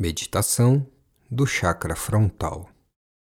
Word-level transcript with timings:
Meditação 0.00 0.88
do 1.28 1.44
chakra 1.44 1.96
frontal. 1.96 2.70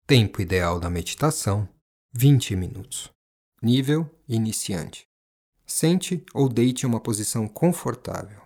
Tempo 0.05 0.39
ideal 0.39 0.79
da 0.79 0.91
meditação: 0.91 1.67
20 2.13 2.55
minutos. 2.55 3.09
Nível 3.59 4.07
iniciante. 4.27 5.07
Sente 5.65 6.23
ou 6.35 6.47
deite 6.47 6.83
em 6.83 6.85
uma 6.87 6.99
posição 6.99 7.47
confortável. 7.47 8.43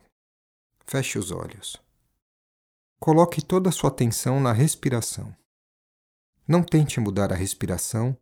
Feche 0.88 1.20
os 1.20 1.30
olhos. 1.30 1.76
Coloque 3.02 3.42
toda 3.42 3.68
a 3.68 3.72
sua 3.74 3.90
atenção 3.90 4.40
na 4.40 4.54
respiração. 4.54 5.36
Não 6.48 6.64
tente 6.64 7.02
mudar 7.02 7.34
a 7.34 7.36
respiração 7.36 8.18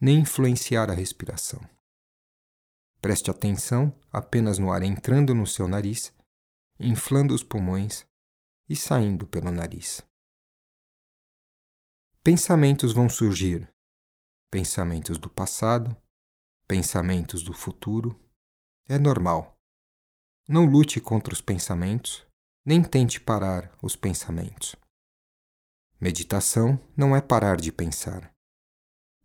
nem 0.00 0.20
influenciar 0.20 0.90
a 0.90 0.94
respiração. 0.94 1.60
Preste 3.02 3.30
atenção 3.30 3.94
apenas 4.10 4.58
no 4.58 4.72
ar 4.72 4.82
entrando 4.82 5.34
no 5.34 5.46
seu 5.46 5.68
nariz, 5.68 6.10
inflando 6.80 7.34
os 7.34 7.42
pulmões 7.42 8.10
e 8.68 8.76
saindo 8.76 9.26
pelo 9.26 9.50
nariz. 9.50 10.02
Pensamentos 12.22 12.92
vão 12.92 13.08
surgir. 13.08 13.68
Pensamentos 14.50 15.18
do 15.18 15.28
passado, 15.28 15.96
pensamentos 16.68 17.42
do 17.42 17.52
futuro. 17.52 18.18
É 18.88 18.98
normal. 18.98 19.58
Não 20.48 20.64
lute 20.64 21.00
contra 21.00 21.32
os 21.32 21.40
pensamentos, 21.40 22.26
nem 22.64 22.82
tente 22.82 23.20
parar 23.20 23.76
os 23.82 23.96
pensamentos. 23.96 24.76
Meditação 26.00 26.78
não 26.96 27.14
é 27.14 27.20
parar 27.20 27.56
de 27.56 27.72
pensar. 27.72 28.34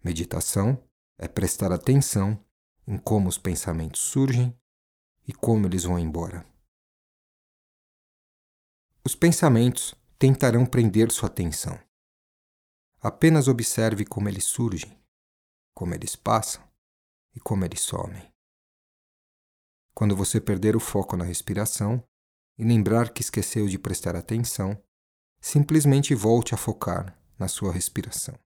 Meditação 0.03 0.81
é 1.17 1.27
prestar 1.27 1.71
atenção 1.71 2.43
em 2.87 2.97
como 2.97 3.27
os 3.27 3.37
pensamentos 3.37 4.01
surgem 4.01 4.57
e 5.27 5.33
como 5.33 5.65
eles 5.67 5.83
vão 5.83 5.99
embora. 5.99 6.45
Os 9.07 9.15
pensamentos 9.15 9.95
tentarão 10.19 10.65
prender 10.65 11.09
sua 11.13 11.29
atenção. 11.29 11.79
Apenas 12.99 13.47
observe 13.47 14.03
como 14.03 14.27
eles 14.27 14.43
surgem, 14.43 15.01
como 15.73 15.93
eles 15.93 16.13
passam 16.13 16.61
e 17.33 17.39
como 17.39 17.63
eles 17.63 17.79
somem. 17.79 18.29
Quando 19.93 20.13
você 20.13 20.41
perder 20.41 20.75
o 20.75 20.81
foco 20.81 21.15
na 21.15 21.23
respiração 21.23 22.03
e 22.57 22.65
lembrar 22.65 23.13
que 23.13 23.21
esqueceu 23.21 23.65
de 23.69 23.79
prestar 23.79 24.13
atenção, 24.13 24.77
simplesmente 25.39 26.13
volte 26.13 26.53
a 26.53 26.57
focar 26.57 27.17
na 27.39 27.47
sua 27.47 27.71
respiração. 27.71 28.37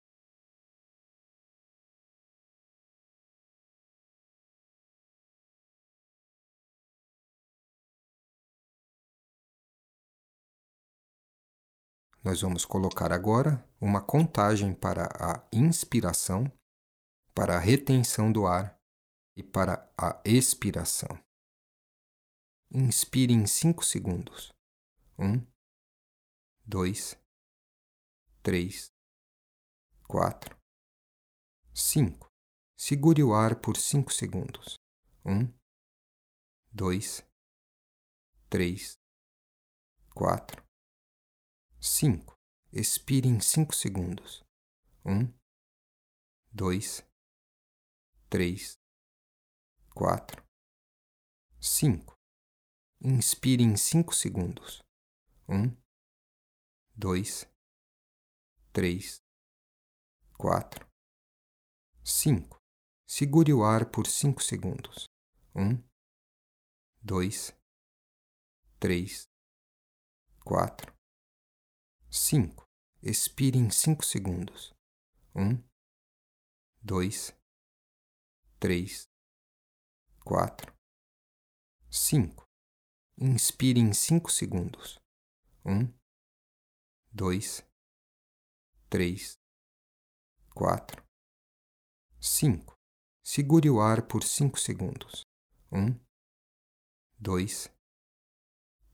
Nós 12.23 12.41
vamos 12.41 12.65
colocar 12.65 13.11
agora 13.11 13.67
uma 13.79 13.99
contagem 13.99 14.75
para 14.75 15.05
a 15.19 15.43
inspiração, 15.51 16.51
para 17.33 17.55
a 17.55 17.59
retenção 17.59 18.31
do 18.31 18.45
ar 18.45 18.79
e 19.35 19.41
para 19.41 19.91
a 19.97 20.21
expiração. 20.23 21.09
Inspire 22.71 23.33
em 23.33 23.47
5 23.47 23.83
segundos. 23.83 24.53
1, 25.17 25.43
2, 26.63 27.17
3, 28.43 28.91
4, 30.07 30.57
5. 31.73 32.27
Segure 32.77 33.23
o 33.23 33.33
ar 33.33 33.55
por 33.55 33.75
5 33.75 34.13
segundos. 34.13 34.75
1, 35.25 35.51
2, 36.71 37.25
3, 38.47 38.93
4, 40.13 40.70
5. 41.83 42.35
Expire 42.71 43.27
em 43.27 43.39
5 43.39 43.73
segundos. 43.73 44.43
1, 45.03 45.33
2, 46.53 47.03
3, 48.29 48.75
4, 49.95 50.43
5. 51.59 52.13
Inspire 53.03 53.63
em 53.63 53.75
5 53.75 54.13
segundos. 54.13 54.83
1, 55.49 55.75
2, 56.95 57.49
3, 58.71 59.17
4, 60.37 60.87
5. 62.03 62.57
Segure 63.07 63.53
o 63.53 63.63
ar 63.63 63.89
por 63.89 64.05
5 64.05 64.39
segundos. 64.43 65.05
1, 65.55 65.83
2, 67.01 67.57
3, 68.79 69.23
4, 70.45 70.90
5. 72.13 72.65
Expire 73.01 73.57
em 73.57 73.69
5 73.69 74.03
segundos. 74.03 74.73
1, 75.33 75.63
2, 76.83 77.33
3, 78.59 79.09
4, 80.25 80.73
5. 81.89 82.43
Inspire 83.17 83.79
em 83.79 83.93
5 83.93 84.29
segundos. 84.29 84.99
1, 85.63 85.87
2, 87.13 87.63
3, 88.89 89.39
4, 90.53 91.03
5. 92.19 92.73
Segure 93.23 93.69
o 93.69 93.79
ar 93.79 94.05
por 94.05 94.23
5 94.23 94.59
segundos. 94.59 95.21
1, 95.71 95.97
2, 97.17 97.73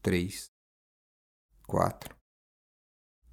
3, 0.04 0.52
4, 1.66 2.17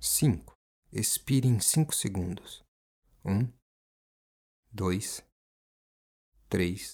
5. 0.06 0.52
Expire 0.92 1.48
em 1.48 1.58
5 1.58 1.94
segundos. 1.94 2.62
1, 3.24 3.50
2, 4.70 5.26
3, 6.50 6.92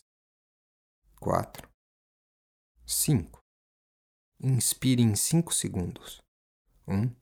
4, 1.19 1.69
5. 2.87 3.41
Inspire 4.39 5.03
em 5.03 5.17
5 5.17 5.53
segundos. 5.53 6.21
1, 6.87 7.13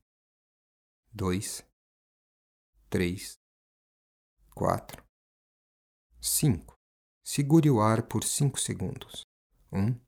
2, 1.10 1.66
3, 2.91 3.38
4, 4.55 5.03
5. 6.20 6.75
Segure 7.25 7.70
o 7.70 7.81
ar 7.81 8.06
por 8.06 8.25
5 8.25 8.60
segundos. 8.60 9.22
1, 9.72 9.99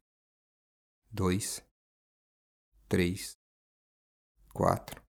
2, 1.11 1.65
3, 2.87 3.33
4, 4.53 5.09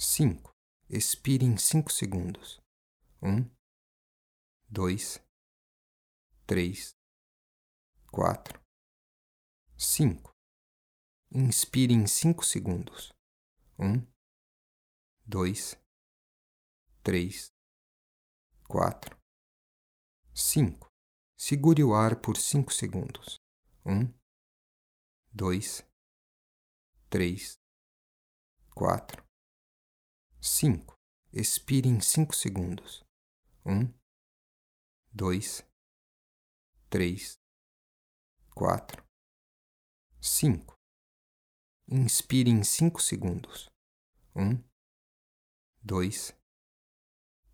5. 0.00 0.52
Expire 0.88 1.44
em 1.44 1.56
5 1.56 1.90
segundos. 1.90 2.60
1, 3.20 3.50
2, 4.68 5.20
3, 6.46 6.96
4, 8.12 8.60
5. 9.76 10.30
Inspire 11.32 11.94
em 11.94 12.06
5 12.06 12.44
segundos. 12.44 13.12
1, 13.76 14.06
2, 15.26 15.76
3, 17.02 17.48
4, 18.68 19.18
5. 20.32 20.86
Segure 21.36 21.82
o 21.82 21.92
ar 21.92 22.20
por 22.20 22.36
5 22.36 22.72
segundos. 22.72 23.40
1, 23.84 24.14
2, 25.32 25.84
3, 27.10 27.58
4, 28.76 29.27
5. 30.40 30.94
Expire 31.32 31.88
em 31.88 32.00
5 32.00 32.34
segundos. 32.34 33.04
1, 33.66 33.92
2, 35.12 35.66
3, 36.88 37.38
4, 38.54 39.04
5. 40.20 40.74
Inspire 41.88 42.50
em 42.50 42.62
5 42.62 43.02
segundos. 43.02 43.68
1, 44.36 44.62
2, 45.82 46.32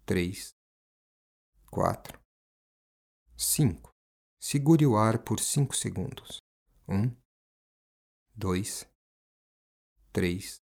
3, 0.05 0.55
4, 1.71 2.21
5. 3.37 3.91
Segure 4.39 4.87
o 4.87 4.97
ar 4.99 5.25
por 5.25 5.41
5 5.41 5.75
segundos. 5.75 6.39
1, 6.87 7.17
2, 8.35 8.87
3, 10.13 10.59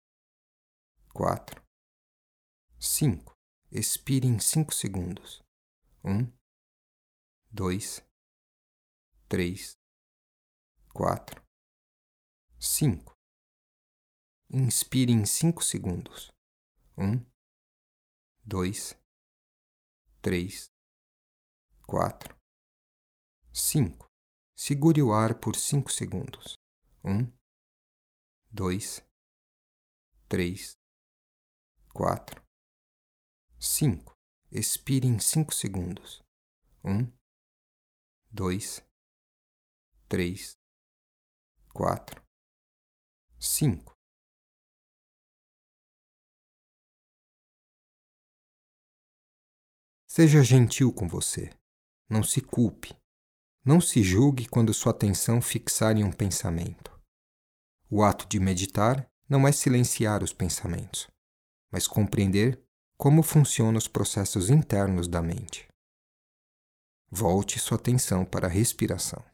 4, 1.15 1.60
5. 2.83 3.35
Expire 3.71 4.27
em 4.27 4.39
5 4.39 4.73
segundos. 4.73 5.43
1, 6.03 6.33
2, 7.53 8.03
3, 9.29 9.75
4, 10.95 11.43
5. 12.59 13.13
Inspire 14.51 15.13
em 15.13 15.27
5 15.27 15.63
segundos. 15.63 16.31
1, 16.97 17.23
2, 18.47 18.97
3, 20.23 20.71
4, 21.87 22.35
5. 23.53 24.07
Segure 24.57 25.03
o 25.03 25.13
ar 25.13 25.39
por 25.39 25.55
5 25.55 25.93
segundos. 25.93 26.55
1, 27.05 27.31
2, 28.51 29.05
3, 30.31 30.73
quatro, 31.93 32.43
cinco. 33.61 34.17
Expire 34.51 35.07
em 35.07 35.19
cinco 35.19 35.55
segundos. 35.55 36.23
Um, 36.83 37.07
dois, 38.31 38.83
três, 40.09 40.59
quatro, 41.73 42.23
cinco. 43.39 43.93
Seja 50.09 50.43
gentil 50.43 50.93
com 50.93 51.07
você. 51.07 51.51
Não 52.09 52.25
se 52.25 52.41
culpe. 52.41 52.97
Não 53.65 53.81
se 53.81 54.03
julgue 54.03 54.49
quando 54.49 54.75
sua 54.75 54.91
atenção 54.91 55.41
fixar 55.41 55.97
em 55.97 56.03
um 56.03 56.11
pensamento. 56.11 56.99
O 57.89 58.03
ato 58.03 58.27
de 58.27 58.41
meditar 58.41 59.09
não 59.29 59.47
é 59.47 59.53
silenciar 59.53 60.25
os 60.25 60.33
pensamentos, 60.33 61.09
mas 61.71 61.87
compreender 61.87 62.61
como 63.01 63.23
funcionam 63.23 63.79
os 63.79 63.89
processos 63.89 64.51
internos 64.51 65.09
da 65.09 65.23
mente. 65.23 65.67
Volte 67.11 67.59
sua 67.59 67.79
atenção 67.79 68.27
para 68.27 68.47
a 68.47 68.51
respiração. 68.51 69.25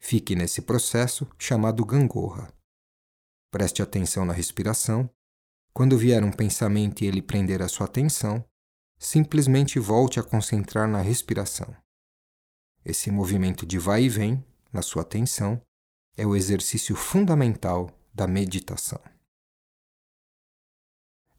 Fique 0.00 0.34
nesse 0.34 0.60
processo 0.60 1.24
chamado 1.38 1.84
gangorra. 1.84 2.52
Preste 3.52 3.80
atenção 3.80 4.24
na 4.24 4.32
respiração. 4.32 5.08
Quando 5.72 5.96
vier 5.96 6.24
um 6.24 6.32
pensamento 6.32 7.04
e 7.04 7.06
ele 7.06 7.22
prender 7.22 7.62
a 7.62 7.68
sua 7.68 7.86
atenção, 7.86 8.44
simplesmente 8.98 9.78
volte 9.78 10.18
a 10.18 10.24
concentrar 10.24 10.88
na 10.88 11.00
respiração. 11.00 11.76
Esse 12.84 13.08
movimento 13.12 13.64
de 13.64 13.78
vai 13.78 14.02
e 14.02 14.08
vem, 14.08 14.44
na 14.72 14.82
sua 14.82 15.02
atenção, 15.02 15.62
é 16.16 16.26
o 16.26 16.34
exercício 16.34 16.96
fundamental 16.96 17.88
da 18.12 18.26
meditação. 18.26 19.00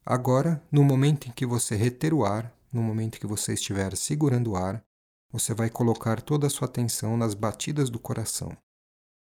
Agora, 0.04 0.60
no 0.70 0.82
momento 0.82 1.28
em 1.28 1.32
que 1.32 1.46
você 1.46 1.76
reter 1.76 2.12
o 2.12 2.24
ar, 2.24 2.52
no 2.72 2.82
momento 2.82 3.20
que 3.20 3.26
você 3.26 3.54
estiver 3.54 3.96
segurando 3.96 4.52
o 4.52 4.56
ar, 4.56 4.84
você 5.30 5.54
vai 5.54 5.70
colocar 5.70 6.20
toda 6.20 6.46
a 6.46 6.50
sua 6.50 6.66
atenção 6.66 7.16
nas 7.16 7.34
batidas 7.34 7.88
do 7.88 8.00
coração, 8.00 8.56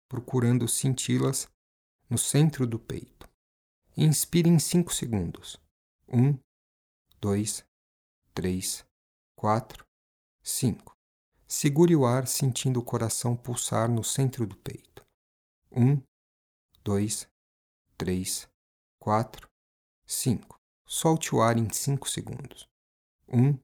procurando 0.08 0.69
senti-las 0.69 1.49
no 2.08 2.17
centro 2.17 2.67
do 2.67 2.78
peito. 2.78 3.28
Inspire 3.96 4.49
em 4.49 4.58
5 4.58 4.94
segundos. 4.94 5.58
1, 6.08 6.38
2, 7.20 7.64
3, 8.32 8.84
4, 9.37 9.84
5. 10.43 10.96
Segure 11.49 11.96
o 11.96 12.06
ar 12.06 12.28
sentindo 12.28 12.78
o 12.78 12.84
coração 12.84 13.37
pulsar 13.37 13.90
no 13.90 14.05
centro 14.05 14.46
do 14.46 14.56
peito. 14.56 15.05
1, 15.73 16.00
2, 16.84 17.28
3, 17.99 18.49
4, 19.00 19.49
5. 20.06 20.60
Solte 20.92 21.32
o 21.32 21.40
ar 21.40 21.56
em 21.56 21.72
5 21.72 22.10
segundos. 22.10 22.69
1, 23.28 23.56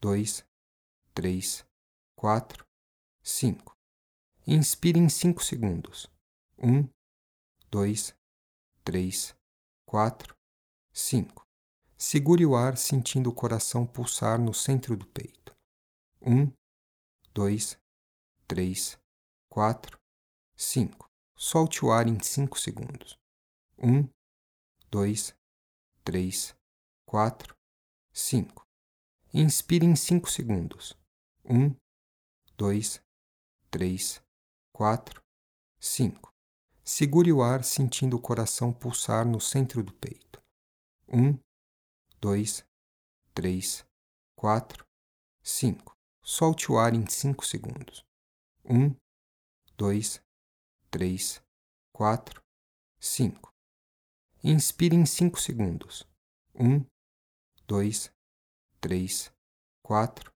2, 0.00 0.44
3, 1.14 1.64
4, 2.16 2.66
5. 3.22 3.76
Inspire 4.48 4.98
em 4.98 5.08
5 5.08 5.44
segundos. 5.44 6.08
1, 6.58 6.88
2, 7.70 8.16
3, 8.82 9.36
4, 9.86 10.36
5. 10.92 11.46
Segure 11.96 12.44
o 12.44 12.56
ar 12.56 12.76
sentindo 12.76 13.30
o 13.30 13.34
coração 13.34 13.86
pulsar 13.86 14.40
no 14.40 14.52
centro 14.52 14.96
do 14.96 15.06
peito. 15.06 15.56
1, 16.20 16.52
2, 17.32 17.78
3, 18.48 18.98
4, 19.48 20.00
5. 20.56 21.08
Solte 21.36 21.84
o 21.84 21.92
ar 21.92 22.08
em 22.08 22.20
5 22.20 22.58
segundos. 22.58 23.16
1, 23.78 24.08
2, 24.90 25.28
3, 25.28 25.39
4, 27.06 27.54
5. 28.12 28.66
Inspire 29.34 29.84
em 29.84 29.94
5 29.94 30.30
segundos. 30.30 30.96
1, 31.44 31.74
2, 32.56 33.02
3, 33.70 34.22
4, 34.72 35.22
5. 35.78 36.32
Segure 36.82 37.32
o 37.32 37.42
ar 37.42 37.62
sentindo 37.62 38.16
o 38.16 38.20
coração 38.20 38.72
pulsar 38.72 39.26
no 39.26 39.40
centro 39.40 39.82
do 39.82 39.92
peito. 39.92 40.42
1, 41.08 41.38
2, 42.20 42.64
3, 43.34 43.84
4, 44.36 44.86
5. 45.42 45.96
Solte 46.22 46.72
o 46.72 46.78
ar 46.78 46.94
em 46.94 47.06
5 47.06 47.44
segundos. 47.44 48.04
1, 48.64 48.94
2, 49.76 50.22
3, 50.90 51.42
4, 51.92 52.42
5. 52.98 53.49
Inspire 54.42 54.96
em 54.96 55.04
5 55.04 55.38
segundos. 55.38 56.08
1, 56.54 56.82
2, 57.66 58.10
3, 58.80 59.30
4, 59.82 60.32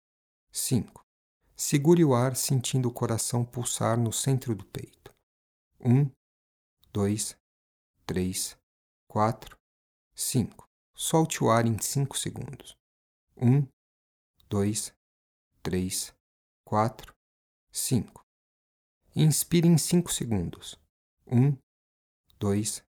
5. 0.50 1.06
Segure 1.54 2.04
o 2.04 2.12
ar 2.12 2.34
sentindo 2.34 2.88
o 2.88 2.93
coração 2.93 3.44
pulsar 3.44 3.96
no 3.96 4.12
centro 4.12 4.56
do 4.56 4.64
peito. 4.64 5.14
1, 5.78 6.10
2, 6.93 7.37
3, 8.04 8.58
4, 9.06 9.56
5. 10.16 10.69
Solte 10.96 11.44
o 11.44 11.48
ar 11.48 11.64
em 11.64 11.81
5 11.81 12.19
segundos. 12.19 12.76
1, 13.37 13.69
2, 14.48 14.93
3, 15.62 16.12
4, 16.64 17.14
5. 17.70 18.26
Inspire 19.14 19.69
em 19.69 19.78
5 19.78 20.12
segundos. 20.12 20.76
1, 21.25 21.56
2, 22.40 22.82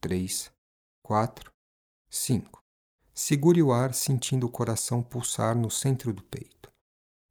3, 0.00 0.50
4, 1.02 1.52
5. 2.08 2.64
Segure 3.12 3.62
o 3.62 3.70
ar 3.70 3.92
sentindo 3.92 4.46
o 4.46 4.50
coração 4.50 5.02
pulsar 5.02 5.54
no 5.54 5.70
centro 5.70 6.10
do 6.14 6.22
peito. 6.22 6.72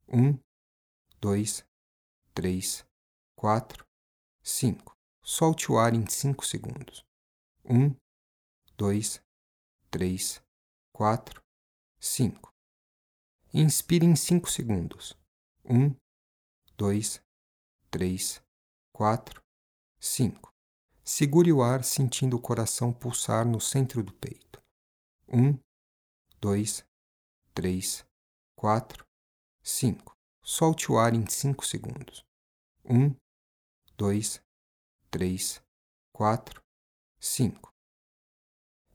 1, 0.08 0.38
2, 1.20 1.64
3, 2.32 2.86
4, 3.36 3.84
5. 4.42 4.96
Solte 5.20 5.72
o 5.72 5.78
ar 5.78 5.94
em 5.94 6.08
5 6.08 6.46
segundos. 6.46 7.04
1, 7.64 7.92
2, 8.76 9.20
3, 9.90 10.40
4, 10.92 11.42
5. 11.98 12.54
Inspire 13.52 14.06
em 14.06 14.14
5 14.14 14.48
segundos. 14.48 15.18
1, 15.64 15.92
2, 16.76 17.20
3, 17.90 18.40
4, 18.92 19.42
5. 19.98 20.49
Segure 21.04 21.52
o 21.52 21.62
ar 21.62 21.82
sentindo 21.82 22.36
o 22.36 22.40
coração 22.40 22.92
pulsar 22.92 23.46
no 23.46 23.60
centro 23.60 24.02
do 24.02 24.12
peito. 24.12 24.62
1, 25.28 25.58
2, 26.40 26.84
3, 27.54 28.04
4, 28.56 29.04
5. 29.62 30.16
Solte 30.42 30.90
o 30.92 30.98
ar 30.98 31.14
em 31.14 31.26
5 31.26 31.66
segundos. 31.66 32.24
1, 32.84 33.14
2, 33.96 34.42
3, 35.10 35.62
4, 36.12 36.62
5. 37.18 37.70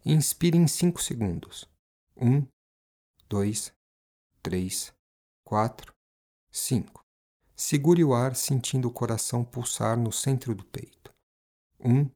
Inspire 0.06 0.58
em 0.58 0.68
5 0.68 1.02
segundos. 1.02 1.70
1, 2.16 2.48
2, 3.28 3.74
3, 4.44 4.94
4, 5.44 5.94
5. 6.52 7.04
Segure 7.56 8.04
o 8.04 8.14
ar 8.14 8.36
sentindo 8.36 8.88
o 8.88 8.92
coração 8.92 9.44
pulsar 9.44 9.98
no 9.98 10.12
centro 10.12 10.54
do 10.54 10.66
peito. 10.66 11.15
1, 11.80 12.10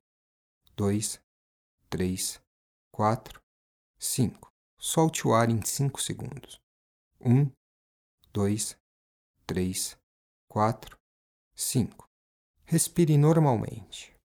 2, 0.76 1.22
3, 1.90 2.42
4, 2.92 3.42
5. 4.00 4.50
Solte 4.78 5.28
o 5.28 5.34
ar 5.34 5.50
em 5.50 5.64
5 5.64 6.02
segundos. 6.02 6.62
1, 7.20 7.52
2, 8.32 8.78
3, 9.46 9.98
4, 10.48 10.98
5. 11.56 12.06
Respire 12.66 13.18
normalmente. 13.18 14.16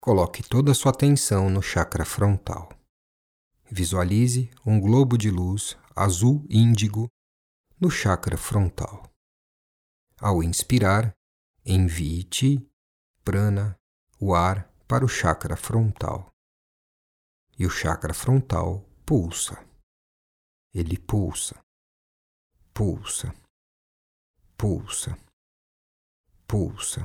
Coloque 0.00 0.42
toda 0.42 0.72
a 0.72 0.74
sua 0.74 0.92
atenção 0.92 1.48
no 1.48 1.62
chakra 1.62 2.04
frontal. 2.04 2.68
Visualize 3.70 4.50
um 4.66 4.80
globo 4.80 5.16
de 5.16 5.30
luz 5.30 5.76
azul 5.96 6.44
índigo 6.48 7.08
no 7.80 7.90
chakra 7.90 8.36
frontal. 8.36 9.10
Ao 10.20 10.42
inspirar, 10.42 11.12
envie 11.64 12.22
Ti, 12.24 12.70
prana, 13.24 13.76
o 14.24 14.36
ar 14.36 14.68
para 14.86 15.04
o 15.04 15.08
chakra 15.08 15.56
frontal. 15.56 16.30
E 17.58 17.66
o 17.66 17.70
chakra 17.70 18.14
frontal 18.14 18.80
pulsa. 19.04 19.54
Ele 20.72 20.96
pulsa, 20.96 21.60
pulsa, 22.72 23.34
pulsa, 24.56 25.10
pulsa, 26.46 27.00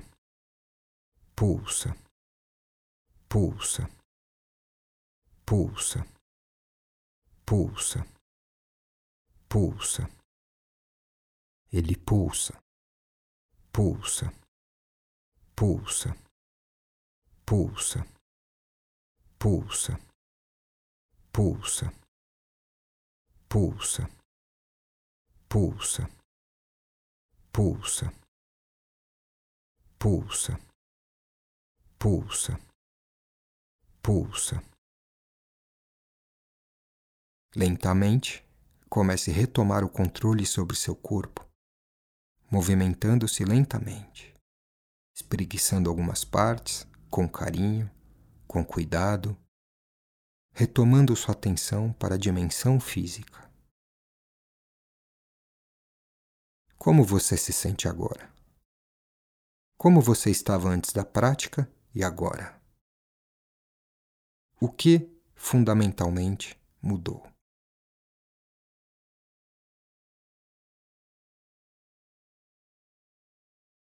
pulsa. 1.36 2.08
Pulsa, 3.30 3.84
pulsa, 5.46 6.00
pulsa, 7.46 8.00
pulsa. 9.50 10.04
Ele 11.74 11.96
pulsa, 11.98 12.58
pulsa, 13.74 14.32
pulsa, 15.54 16.27
pulsa, 17.48 18.06
pulsa, 19.40 19.98
pulsa, 21.32 21.90
pulsa, 23.48 24.04
pulsa, 25.48 26.10
pulsa, 27.54 28.12
pulsa, 29.98 30.60
pulsa, 31.98 32.60
pulsa. 34.04 34.62
Lentamente, 37.56 38.46
comece 38.90 39.32
a 39.32 39.34
retomar 39.34 39.86
o 39.86 39.90
controle 39.90 40.46
sobre 40.46 40.76
seu 40.76 40.98
corpo, 40.98 41.48
movimentando-se 42.52 43.46
lentamente, 43.46 44.34
espreguiçando 45.16 45.90
algumas 45.90 46.26
partes 46.26 46.86
com 47.10 47.28
carinho, 47.28 47.90
com 48.48 48.64
cuidado, 48.64 49.38
retomando 50.54 51.16
sua 51.16 51.34
atenção 51.34 51.94
para 51.94 52.16
a 52.16 52.18
dimensão 52.18 52.80
física. 52.80 53.48
Como 56.78 57.04
você 57.04 57.38
se 57.38 57.52
sente 57.52 57.88
agora? 57.88 58.34
Como 59.78 60.02
você 60.02 60.32
estava 60.32 60.70
antes 60.70 60.92
da 60.92 61.06
prática 61.06 61.72
e 61.94 62.04
agora? 62.04 62.60
O 64.60 64.72
que, 64.72 65.08
fundamentalmente, 65.36 66.60
mudou? 66.82 67.37